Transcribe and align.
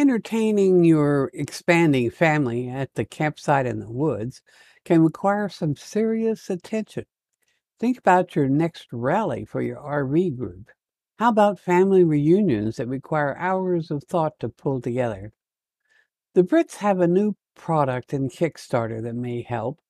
Entertaining 0.00 0.82
your 0.82 1.30
expanding 1.34 2.10
family 2.10 2.70
at 2.70 2.94
the 2.94 3.04
campsite 3.04 3.66
in 3.66 3.80
the 3.80 3.92
woods 3.92 4.40
can 4.82 5.02
require 5.02 5.50
some 5.50 5.76
serious 5.76 6.48
attention. 6.48 7.04
Think 7.78 7.98
about 7.98 8.34
your 8.34 8.48
next 8.48 8.86
rally 8.92 9.44
for 9.44 9.60
your 9.60 9.76
RV 9.76 10.38
group. 10.38 10.70
How 11.18 11.28
about 11.28 11.60
family 11.60 12.02
reunions 12.02 12.76
that 12.76 12.88
require 12.88 13.36
hours 13.36 13.90
of 13.90 14.02
thought 14.04 14.40
to 14.40 14.48
pull 14.48 14.80
together? 14.80 15.34
The 16.32 16.44
Brits 16.44 16.76
have 16.76 17.00
a 17.00 17.06
new 17.06 17.36
product 17.54 18.14
in 18.14 18.30
Kickstarter 18.30 19.02
that 19.02 19.14
may 19.14 19.42
help. 19.42 19.80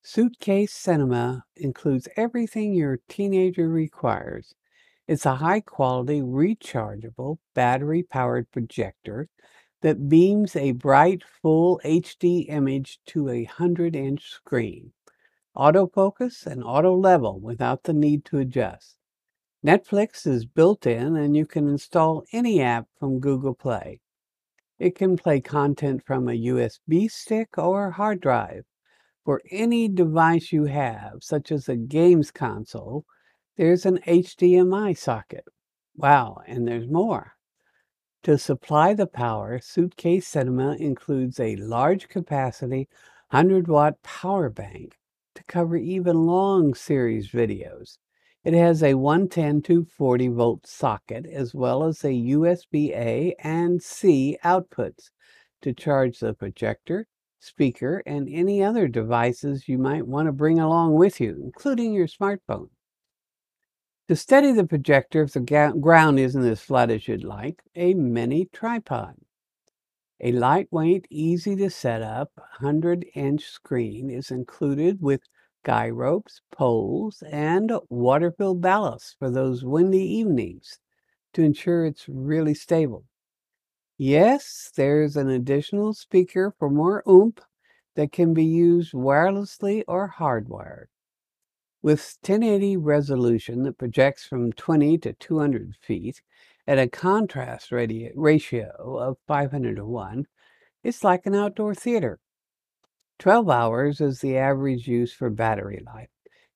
Suitcase 0.00 0.72
Cinema 0.72 1.44
includes 1.54 2.08
everything 2.16 2.72
your 2.72 3.00
teenager 3.10 3.68
requires. 3.68 4.54
It's 5.10 5.26
a 5.26 5.34
high 5.34 5.58
quality, 5.58 6.20
rechargeable, 6.20 7.38
battery 7.52 8.04
powered 8.04 8.48
projector 8.52 9.28
that 9.82 10.08
beams 10.08 10.54
a 10.54 10.70
bright, 10.70 11.24
full 11.24 11.80
HD 11.84 12.48
image 12.48 13.00
to 13.06 13.28
a 13.28 13.42
100 13.42 13.96
inch 13.96 14.30
screen. 14.30 14.92
Autofocus 15.56 16.46
and 16.46 16.62
auto 16.62 16.94
level 16.94 17.40
without 17.40 17.82
the 17.82 17.92
need 17.92 18.24
to 18.26 18.38
adjust. 18.38 18.98
Netflix 19.66 20.28
is 20.28 20.46
built 20.46 20.86
in 20.86 21.16
and 21.16 21.36
you 21.36 21.44
can 21.44 21.66
install 21.66 22.22
any 22.32 22.62
app 22.62 22.86
from 23.00 23.18
Google 23.18 23.54
Play. 23.54 23.98
It 24.78 24.94
can 24.94 25.16
play 25.16 25.40
content 25.40 26.04
from 26.06 26.28
a 26.28 26.38
USB 26.38 27.10
stick 27.10 27.58
or 27.58 27.90
hard 27.90 28.20
drive. 28.20 28.62
For 29.24 29.42
any 29.50 29.88
device 29.88 30.52
you 30.52 30.66
have, 30.66 31.14
such 31.22 31.50
as 31.50 31.68
a 31.68 31.74
games 31.74 32.30
console, 32.30 33.04
there's 33.56 33.86
an 33.86 33.98
HDMI 34.06 34.96
socket. 34.96 35.44
Wow, 35.96 36.40
and 36.46 36.66
there's 36.66 36.88
more. 36.88 37.34
To 38.24 38.36
supply 38.36 38.94
the 38.94 39.06
power, 39.06 39.58
Suitcase 39.60 40.26
Cinema 40.26 40.76
includes 40.76 41.40
a 41.40 41.56
large 41.56 42.08
capacity 42.08 42.88
100 43.30 43.68
watt 43.68 44.02
power 44.02 44.50
bank 44.50 44.98
to 45.34 45.44
cover 45.44 45.76
even 45.76 46.26
long 46.26 46.74
series 46.74 47.30
videos. 47.30 47.96
It 48.44 48.54
has 48.54 48.82
a 48.82 48.94
110 48.94 49.62
to 49.62 49.84
40 49.84 50.28
volt 50.28 50.66
socket 50.66 51.26
as 51.26 51.54
well 51.54 51.84
as 51.84 52.04
a 52.04 52.08
USB 52.08 52.90
A 52.90 53.34
and 53.38 53.82
C 53.82 54.36
outputs 54.44 55.10
to 55.62 55.72
charge 55.72 56.18
the 56.18 56.34
projector, 56.34 57.06
speaker, 57.38 58.02
and 58.06 58.28
any 58.28 58.62
other 58.62 58.88
devices 58.88 59.68
you 59.68 59.78
might 59.78 60.06
want 60.06 60.26
to 60.26 60.32
bring 60.32 60.58
along 60.58 60.94
with 60.94 61.20
you, 61.20 61.40
including 61.42 61.92
your 61.92 62.06
smartphone. 62.06 62.68
To 64.10 64.16
steady 64.16 64.50
the 64.50 64.66
projector 64.66 65.22
if 65.22 65.34
the 65.34 65.72
ground 65.78 66.18
isn't 66.18 66.44
as 66.44 66.60
flat 66.60 66.90
as 66.90 67.06
you'd 67.06 67.22
like, 67.22 67.62
a 67.76 67.94
mini 67.94 68.46
tripod. 68.46 69.14
A 70.18 70.32
lightweight, 70.32 71.06
easy 71.10 71.54
to 71.54 71.70
set 71.70 72.02
up 72.02 72.32
100 72.34 73.06
inch 73.14 73.44
screen 73.44 74.10
is 74.10 74.32
included 74.32 75.00
with 75.00 75.20
guy 75.62 75.88
ropes, 75.88 76.40
poles, 76.50 77.22
and 77.30 77.70
water-filled 77.88 78.60
ballast 78.60 79.14
for 79.20 79.30
those 79.30 79.64
windy 79.64 80.02
evenings 80.02 80.80
to 81.34 81.44
ensure 81.44 81.86
it's 81.86 82.08
really 82.08 82.54
stable. 82.54 83.04
Yes, 83.96 84.72
there's 84.74 85.16
an 85.16 85.28
additional 85.28 85.94
speaker 85.94 86.52
for 86.58 86.68
more 86.68 87.04
oomph 87.08 87.38
that 87.94 88.10
can 88.10 88.34
be 88.34 88.44
used 88.44 88.92
wirelessly 88.92 89.84
or 89.86 90.14
hardwired. 90.18 90.86
With 91.82 92.18
1080 92.20 92.76
resolution 92.76 93.62
that 93.62 93.78
projects 93.78 94.26
from 94.26 94.52
20 94.52 94.98
to 94.98 95.14
200 95.14 95.74
feet 95.80 96.20
at 96.66 96.78
a 96.78 96.86
contrast 96.88 97.72
ratio 97.72 98.98
of 98.98 99.16
500 99.26 99.76
to 99.76 99.86
1, 99.86 100.26
it's 100.84 101.02
like 101.02 101.24
an 101.24 101.34
outdoor 101.34 101.74
theater. 101.74 102.18
12 103.18 103.48
hours 103.48 104.00
is 104.00 104.20
the 104.20 104.36
average 104.36 104.86
use 104.88 105.12
for 105.12 105.30
battery 105.30 105.82
life. 105.86 106.10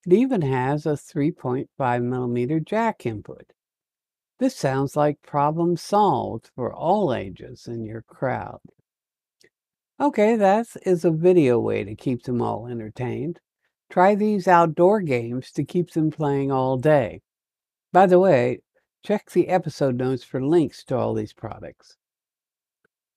It 0.06 0.12
even 0.12 0.42
has 0.42 0.84
a 0.84 0.90
3.5 0.90 2.02
millimeter 2.02 2.60
jack 2.60 3.06
input. 3.06 3.52
This 4.38 4.54
sounds 4.54 4.94
like 4.94 5.22
problem 5.22 5.78
solved 5.78 6.50
for 6.54 6.70
all 6.70 7.14
ages 7.14 7.66
in 7.66 7.84
your 7.84 8.02
crowd. 8.02 8.60
Okay, 9.98 10.36
that 10.36 10.66
is 10.84 11.04
a 11.04 11.10
video 11.10 11.58
way 11.58 11.84
to 11.84 11.94
keep 11.94 12.24
them 12.24 12.42
all 12.42 12.66
entertained. 12.66 13.40
Try 13.94 14.16
these 14.16 14.48
outdoor 14.48 15.02
games 15.02 15.52
to 15.52 15.62
keep 15.62 15.92
them 15.92 16.10
playing 16.10 16.50
all 16.50 16.76
day. 16.78 17.22
By 17.92 18.06
the 18.06 18.18
way, 18.18 18.58
check 19.04 19.30
the 19.30 19.46
episode 19.46 19.94
notes 19.94 20.24
for 20.24 20.44
links 20.44 20.82
to 20.86 20.96
all 20.96 21.14
these 21.14 21.32
products. 21.32 21.96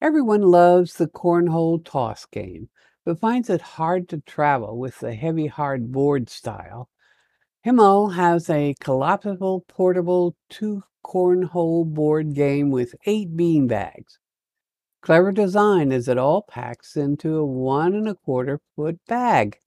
Everyone 0.00 0.42
loves 0.42 0.94
the 0.94 1.08
cornhole 1.08 1.84
toss 1.84 2.26
game, 2.26 2.68
but 3.04 3.18
finds 3.18 3.50
it 3.50 3.60
hard 3.60 4.08
to 4.10 4.20
travel 4.20 4.78
with 4.78 5.00
the 5.00 5.14
heavy 5.14 5.48
hard 5.48 5.90
board 5.90 6.30
style. 6.30 6.88
Himmel 7.62 8.10
has 8.10 8.48
a 8.48 8.76
collapsible 8.78 9.64
portable 9.66 10.36
two 10.48 10.84
cornhole 11.04 11.92
board 11.92 12.36
game 12.36 12.70
with 12.70 12.94
eight 13.04 13.36
bean 13.36 13.66
bags. 13.66 14.20
Clever 15.02 15.32
design 15.32 15.90
as 15.90 16.06
it 16.06 16.18
all 16.18 16.42
packs 16.42 16.96
into 16.96 17.36
a 17.36 17.44
one 17.44 17.96
and 17.96 18.08
a 18.08 18.14
quarter 18.14 18.60
foot 18.76 19.00
bag. 19.08 19.58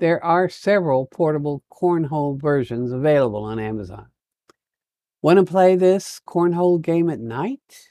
There 0.00 0.22
are 0.24 0.48
several 0.48 1.06
portable 1.06 1.62
cornhole 1.72 2.40
versions 2.40 2.90
available 2.90 3.44
on 3.44 3.60
Amazon. 3.60 4.08
Want 5.22 5.38
to 5.38 5.44
play 5.44 5.76
this 5.76 6.20
cornhole 6.26 6.82
game 6.82 7.08
at 7.08 7.20
night? 7.20 7.88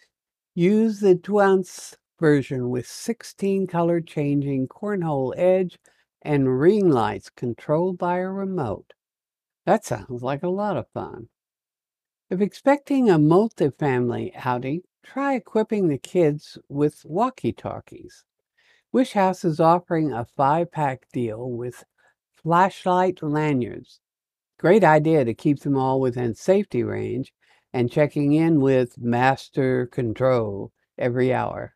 Use 0.54 1.00
the 1.00 1.16
2 1.16 1.40
ounce 1.40 1.96
version 2.20 2.70
with 2.70 2.86
16 2.86 3.68
color 3.68 4.02
changing 4.02 4.68
cornhole 4.68 5.34
edge 5.38 5.80
and 6.22 6.60
ring 6.60 6.90
lights 6.90 7.30
controlled 7.30 7.98
by 7.98 8.18
a 8.18 8.30
remote. 8.30 8.94
That 9.66 9.86
sounds 9.86 10.22
like 10.22 10.44
a 10.44 10.50
lot 10.50 10.78
of 10.78 10.88
fun. 10.94 11.30
If 12.30 12.42
expecting 12.42 13.10
a 13.10 13.18
multi-family 13.18 14.34
outing, 14.36 14.82
try 15.04 15.36
equipping 15.36 15.88
the 15.88 15.98
kids 15.98 16.58
with 16.68 17.04
walkie-talkies. 17.06 18.26
Wish 18.92 19.14
House 19.14 19.44
is 19.44 19.60
offering 19.60 20.12
a 20.12 20.26
five-pack 20.26 21.08
deal 21.12 21.50
with 21.50 21.84
flashlight 22.44 23.24
lanyards. 23.24 24.00
Great 24.60 24.84
idea 24.84 25.26
to 25.26 25.34
keep 25.34 25.62
them 25.62 25.78
all 25.78 26.00
within 26.00 26.36
safety 26.36 26.84
range 26.84 27.34
and 27.74 27.92
checking 27.92 28.34
in 28.34 28.60
with 28.60 28.98
master 28.98 29.88
control 29.88 30.72
every 30.98 31.34
hour. 31.34 31.74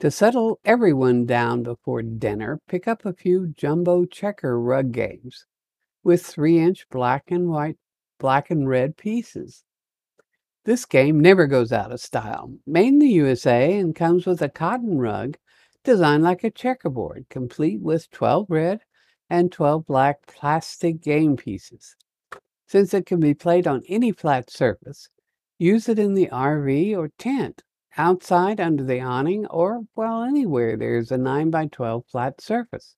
To 0.00 0.10
settle 0.10 0.60
everyone 0.64 1.24
down 1.26 1.62
before 1.62 2.02
dinner, 2.02 2.60
pick 2.68 2.88
up 2.88 3.04
a 3.04 3.12
few 3.12 3.48
jumbo 3.56 4.04
checker 4.04 4.60
rug 4.60 4.92
games 4.92 5.46
with 6.02 6.24
three 6.24 6.58
inch 6.58 6.86
black 6.90 7.30
and 7.30 7.48
white, 7.48 7.76
black 8.18 8.50
and 8.50 8.68
red 8.68 8.96
pieces. 8.96 9.64
This 10.64 10.84
game 10.84 11.20
never 11.20 11.46
goes 11.46 11.72
out 11.72 11.92
of 11.92 12.00
style. 12.00 12.54
Made 12.66 12.88
in 12.88 12.98
the 12.98 13.08
USA 13.08 13.78
and 13.78 13.94
comes 13.94 14.26
with 14.26 14.40
a 14.40 14.48
cotton 14.48 14.98
rug 14.98 15.36
designed 15.84 16.24
like 16.24 16.42
a 16.42 16.50
checkerboard, 16.50 17.26
complete 17.28 17.80
with 17.80 18.10
12 18.10 18.46
red 18.48 18.80
and 19.30 19.52
12 19.52 19.86
black 19.86 20.26
plastic 20.26 21.00
game 21.00 21.36
pieces. 21.36 21.94
Since 22.66 22.94
it 22.94 23.06
can 23.06 23.20
be 23.20 23.34
played 23.34 23.66
on 23.66 23.82
any 23.88 24.10
flat 24.10 24.50
surface, 24.50 25.08
use 25.58 25.88
it 25.88 25.98
in 25.98 26.14
the 26.14 26.28
RV 26.28 26.96
or 26.96 27.10
tent 27.18 27.62
outside 27.96 28.60
under 28.60 28.82
the 28.82 29.00
awning, 29.00 29.46
or 29.46 29.82
well, 29.94 30.22
anywhere 30.22 30.76
there's 30.76 31.12
a 31.12 31.18
9 31.18 31.50
by 31.50 31.66
12 31.66 32.04
flat 32.06 32.40
surface. 32.40 32.96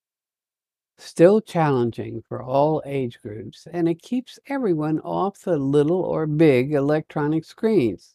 Still 0.96 1.42
challenging 1.42 2.22
for 2.26 2.42
all 2.42 2.82
age 2.86 3.18
groups, 3.20 3.66
and 3.70 3.86
it 3.86 4.00
keeps 4.00 4.38
everyone 4.46 5.00
off 5.00 5.40
the 5.40 5.58
little 5.58 6.00
or 6.00 6.26
big 6.26 6.72
electronic 6.72 7.44
screens. 7.44 8.14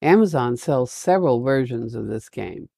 Amazon 0.00 0.56
sells 0.56 0.92
several 0.92 1.42
versions 1.42 1.96
of 1.96 2.06
this 2.06 2.28
game. 2.28 2.68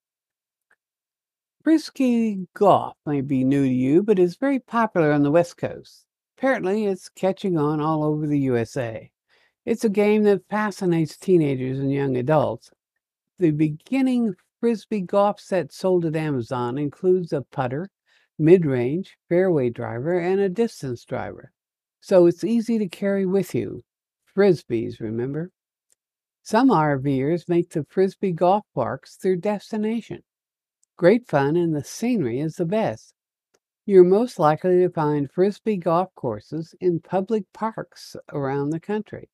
Frisbee 1.62 2.46
golf 2.54 2.96
may 3.04 3.20
be 3.20 3.44
new 3.44 3.64
to 3.66 3.70
you, 3.70 4.02
but 4.02 4.18
is 4.18 4.36
very 4.36 4.58
popular 4.58 5.12
on 5.12 5.22
the 5.22 5.30
West 5.30 5.58
Coast. 5.58 6.06
Apparently, 6.38 6.86
it's 6.86 7.10
catching 7.10 7.58
on 7.58 7.82
all 7.82 8.02
over 8.02 8.26
the 8.26 8.38
USA. 8.38 9.10
It's 9.66 9.84
a 9.84 9.90
game 9.90 10.22
that 10.22 10.48
fascinates 10.48 11.18
teenagers 11.18 11.78
and 11.78 11.92
young 11.92 12.16
adults, 12.16 12.70
The 13.36 13.50
beginning 13.50 14.36
Frisbee 14.58 15.02
golf 15.02 15.38
set 15.38 15.70
sold 15.70 16.06
at 16.06 16.16
Amazon 16.16 16.78
includes 16.78 17.30
a 17.30 17.42
putter, 17.42 17.90
mid 18.38 18.64
range, 18.64 19.18
fairway 19.28 19.68
driver, 19.68 20.18
and 20.18 20.40
a 20.40 20.48
distance 20.48 21.04
driver. 21.04 21.52
So 22.00 22.24
it's 22.24 22.42
easy 22.42 22.78
to 22.78 22.88
carry 22.88 23.26
with 23.26 23.54
you. 23.54 23.84
Frisbees, 24.34 24.98
remember? 24.98 25.50
Some 26.42 26.70
RVers 26.70 27.50
make 27.50 27.68
the 27.68 27.84
Frisbee 27.84 28.32
golf 28.32 28.64
parks 28.74 29.18
their 29.18 29.36
destination. 29.36 30.22
Great 31.00 31.26
fun 31.26 31.56
and 31.56 31.74
the 31.74 31.82
scenery 31.82 32.40
is 32.40 32.56
the 32.56 32.66
best. 32.66 33.14
You're 33.86 34.04
most 34.04 34.38
likely 34.38 34.80
to 34.80 34.90
find 34.90 35.32
Frisbee 35.32 35.78
golf 35.78 36.14
courses 36.14 36.74
in 36.78 37.00
public 37.00 37.50
parks 37.54 38.16
around 38.30 38.68
the 38.68 38.80
country. 38.80 39.30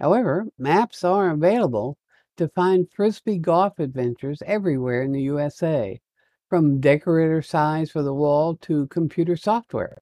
However, 0.00 0.46
maps 0.56 1.04
are 1.04 1.28
available 1.28 1.98
to 2.38 2.48
find 2.48 2.90
Frisbee 2.90 3.36
golf 3.36 3.78
adventures 3.78 4.42
everywhere 4.46 5.02
in 5.02 5.12
the 5.12 5.20
USA, 5.20 6.00
from 6.48 6.80
decorator 6.80 7.42
signs 7.42 7.90
for 7.90 8.02
the 8.02 8.14
wall 8.14 8.56
to 8.62 8.86
computer 8.86 9.36
software. 9.36 9.98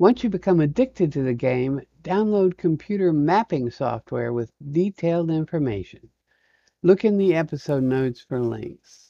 Once 0.00 0.24
you 0.24 0.30
become 0.30 0.58
addicted 0.58 1.12
to 1.12 1.22
the 1.22 1.32
game, 1.32 1.80
download 2.02 2.56
computer 2.56 3.12
mapping 3.12 3.70
software 3.70 4.32
with 4.32 4.50
detailed 4.72 5.30
information. 5.30 6.10
Look 6.82 7.04
in 7.04 7.18
the 7.18 7.36
episode 7.36 7.84
notes 7.84 8.20
for 8.20 8.40
links. 8.40 9.03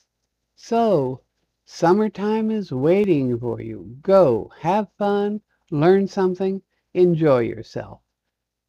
So, 0.66 1.20
summertime 1.66 2.50
is 2.50 2.72
waiting 2.72 3.38
for 3.38 3.60
you. 3.60 3.98
Go, 4.00 4.50
have 4.60 4.88
fun, 4.96 5.42
learn 5.70 6.08
something, 6.08 6.62
enjoy 6.94 7.40
yourself. 7.40 8.00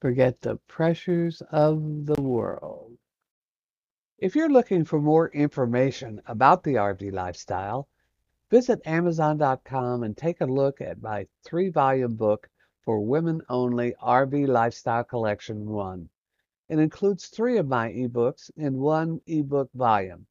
Forget 0.02 0.42
the 0.42 0.58
pressures 0.68 1.42
of 1.52 2.06
the 2.06 2.22
world. 2.22 2.98
If 4.18 4.36
you're 4.36 4.50
looking 4.50 4.84
for 4.84 5.00
more 5.00 5.30
information 5.30 6.22
about 6.26 6.64
the 6.64 6.74
RV 6.74 7.14
lifestyle, 7.14 7.88
Visit 8.50 8.82
Amazon.com 8.86 10.04
and 10.04 10.18
take 10.18 10.42
a 10.42 10.46
look 10.46 10.82
at 10.82 11.02
my 11.02 11.30
three 11.44 11.70
volume 11.70 12.18
book 12.18 12.50
for 12.82 13.00
women 13.00 13.42
only 13.48 13.96
RV 14.04 14.50
Lifestyle 14.50 15.06
Collection 15.06 15.66
1. 15.70 16.10
It 16.68 16.78
includes 16.78 17.28
three 17.28 17.58
of 17.58 17.70
my 17.70 17.94
ebooks 17.94 18.52
in 18.58 18.80
one 18.80 19.22
ebook 19.28 19.72
volume. 19.74 20.28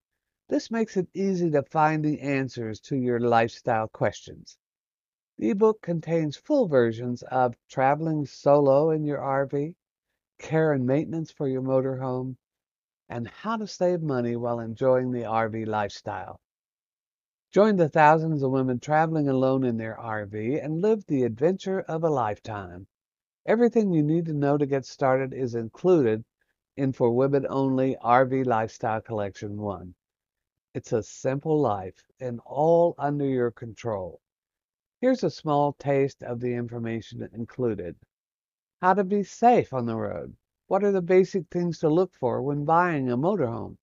This 0.55 0.71
makes 0.71 0.97
it 0.97 1.09
easy 1.13 1.51
to 1.51 1.65
find 1.65 2.05
the 2.05 2.21
answers 2.21 2.79
to 2.83 2.97
your 2.97 3.19
lifestyle 3.19 3.89
questions. 3.89 4.57
The 5.37 5.51
ebook 5.51 5.83
contains 5.83 6.37
full 6.37 6.69
versions 6.69 7.25
of 7.25 7.57
traveling 7.69 8.25
solo 8.25 8.91
in 8.91 9.05
your 9.05 9.19
RV, 9.19 9.75
care 10.39 10.71
and 10.71 10.87
maintenance 10.87 11.33
for 11.33 11.49
your 11.49 11.61
motorhome, 11.61 12.37
and 13.09 13.27
how 13.27 13.57
to 13.57 13.67
save 13.67 14.01
money 14.01 14.37
while 14.37 14.61
enjoying 14.61 15.11
the 15.11 15.25
RV 15.25 15.67
lifestyle. 15.67 16.41
Join 17.51 17.75
the 17.75 17.89
thousands 17.89 18.45
of 18.45 18.53
women 18.53 18.79
traveling 18.79 19.29
alone 19.29 19.65
in 19.65 19.77
their 19.77 19.97
RV 19.97 20.65
and 20.65 20.81
live 20.81 21.05
the 21.07 21.25
adventure 21.25 21.81
of 21.81 22.05
a 22.05 22.11
lifetime. 22.11 22.87
Everything 23.45 23.91
you 23.91 24.05
need 24.05 24.27
to 24.27 24.33
know 24.33 24.57
to 24.57 24.67
get 24.67 24.87
started 24.87 25.33
is 25.33 25.57
included 25.57 26.25
in 26.77 26.93
For 26.93 27.11
Women 27.11 27.45
Only 27.51 27.97
RV 27.97 28.47
Lifestyle 28.47 29.01
Collection 29.01 29.57
1. 29.57 29.97
It's 30.75 30.93
a 30.93 31.05
simple 31.05 31.61
life 31.61 32.05
and 32.19 32.41
all 32.45 32.97
under 32.99 33.25
your 33.25 33.53
control. 33.53 34.21
Here's 35.01 35.23
a 35.23 35.31
small 35.31 35.75
taste 35.75 36.25
of 36.25 36.41
the 36.41 36.53
information 36.55 37.23
included. 37.33 37.95
How 38.83 38.95
to 38.95 39.05
be 39.05 39.23
safe 39.23 39.73
on 39.73 39.87
the 39.87 39.95
road. 39.95 40.37
What 40.67 40.83
are 40.83 40.91
the 40.91 41.01
basic 41.01 41.47
things 41.49 41.79
to 41.79 41.89
look 41.89 42.13
for 42.13 42.43
when 42.43 42.65
buying 42.65 43.09
a 43.09 43.17
motorhome? 43.17 43.77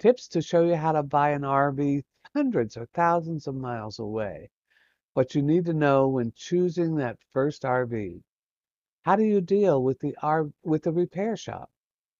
Tips 0.00 0.26
to 0.28 0.42
show 0.42 0.64
you 0.64 0.74
how 0.74 0.90
to 0.90 1.04
buy 1.04 1.30
an 1.30 1.42
RV 1.42 2.02
hundreds 2.34 2.76
or 2.76 2.86
thousands 2.86 3.46
of 3.46 3.54
miles 3.54 4.00
away. 4.00 4.50
What 5.12 5.36
you 5.36 5.42
need 5.42 5.66
to 5.66 5.72
know 5.72 6.08
when 6.08 6.32
choosing 6.32 6.96
that 6.96 7.20
first 7.32 7.62
RV. 7.62 8.24
How 9.02 9.14
do 9.14 9.22
you 9.22 9.40
deal 9.40 9.84
with 9.84 10.00
the 10.00 10.16
R 10.20 10.50
with 10.64 10.82
the 10.82 10.92
repair 10.92 11.36
shop? 11.36 11.70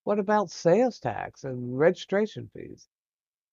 What 0.05 0.19
about 0.19 0.51
sales 0.51 1.01
tax 1.01 1.43
and 1.43 1.77
registration 1.77 2.47
fees? 2.53 2.87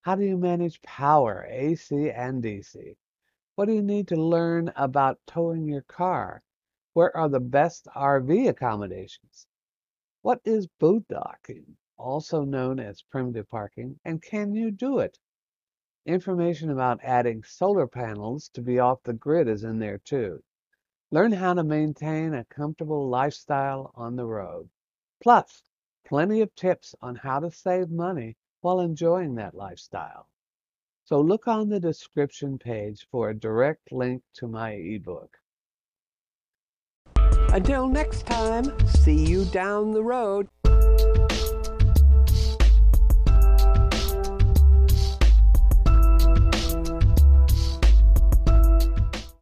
How 0.03 0.17
do 0.17 0.25
you 0.25 0.37
manage 0.37 0.83
power, 0.83 1.47
AC 1.49 2.11
and 2.11 2.43
DC? 2.43 2.97
What 3.55 3.67
do 3.67 3.73
you 3.73 3.83
need 3.83 4.09
to 4.09 4.17
learn 4.17 4.73
about 4.75 5.21
towing 5.29 5.65
your 5.65 5.83
car? 5.83 6.43
Where 6.93 7.17
are 7.17 7.29
the 7.29 7.39
best 7.39 7.87
RV 7.95 8.49
accommodations? 8.49 9.47
What 10.21 10.41
is 10.45 10.67
boondocking, 10.81 11.77
also 11.97 12.43
known 12.43 12.81
as 12.81 13.03
primitive 13.03 13.49
parking, 13.49 14.01
and 14.05 14.21
can 14.21 14.53
you 14.57 14.73
do 14.73 14.99
it? 14.99 15.21
Information 16.05 16.71
about 16.71 16.99
adding 17.05 17.45
solar 17.45 17.87
panels 17.87 18.49
to 18.55 18.61
be 18.61 18.81
off 18.81 19.05
the 19.05 19.13
grid 19.13 19.47
is 19.47 19.63
in 19.63 19.79
there 19.79 19.99
too. 19.99 20.43
Learn 21.13 21.31
how 21.31 21.55
to 21.55 21.63
maintain 21.63 22.35
a 22.35 22.45
comfortable 22.47 23.09
lifestyle 23.09 23.93
on 23.95 24.17
the 24.17 24.27
road. 24.27 24.69
Plus, 25.23 25.63
plenty 26.05 26.41
of 26.41 26.53
tips 26.57 26.93
on 27.01 27.15
how 27.15 27.39
to 27.39 27.53
save 27.53 27.89
money 27.89 28.37
while 28.63 28.81
enjoying 28.81 29.35
that 29.35 29.55
lifestyle. 29.55 30.29
So 31.05 31.21
look 31.21 31.47
on 31.47 31.69
the 31.69 31.81
description 31.81 32.59
page 32.59 33.07
for 33.11 33.29
a 33.29 33.39
direct 33.39 33.93
link 33.93 34.23
to 34.35 34.49
my 34.49 34.73
ebook. 34.73 35.37
Until 37.53 37.87
next 37.87 38.25
time, 38.25 38.73
see 38.89 39.27
you 39.27 39.45
down 39.47 39.93
the 39.93 40.03
road. 40.03 40.49